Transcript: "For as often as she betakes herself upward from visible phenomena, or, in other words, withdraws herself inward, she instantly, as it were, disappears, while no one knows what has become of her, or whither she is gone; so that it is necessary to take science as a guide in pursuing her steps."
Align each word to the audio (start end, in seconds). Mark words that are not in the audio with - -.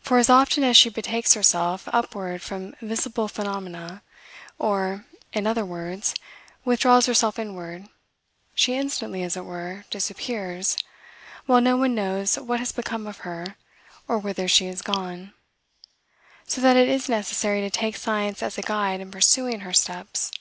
"For 0.00 0.18
as 0.18 0.28
often 0.28 0.64
as 0.64 0.76
she 0.76 0.88
betakes 0.90 1.34
herself 1.34 1.88
upward 1.92 2.42
from 2.42 2.74
visible 2.82 3.28
phenomena, 3.28 4.02
or, 4.58 5.04
in 5.32 5.46
other 5.46 5.64
words, 5.64 6.12
withdraws 6.64 7.06
herself 7.06 7.38
inward, 7.38 7.86
she 8.56 8.74
instantly, 8.74 9.22
as 9.22 9.36
it 9.36 9.44
were, 9.44 9.84
disappears, 9.90 10.76
while 11.46 11.60
no 11.60 11.76
one 11.76 11.94
knows 11.94 12.34
what 12.34 12.58
has 12.58 12.72
become 12.72 13.06
of 13.06 13.18
her, 13.18 13.54
or 14.08 14.18
whither 14.18 14.48
she 14.48 14.66
is 14.66 14.82
gone; 14.82 15.32
so 16.48 16.60
that 16.60 16.76
it 16.76 16.88
is 16.88 17.08
necessary 17.08 17.60
to 17.60 17.70
take 17.70 17.96
science 17.96 18.42
as 18.42 18.58
a 18.58 18.62
guide 18.62 19.00
in 19.00 19.08
pursuing 19.12 19.60
her 19.60 19.72
steps." 19.72 20.32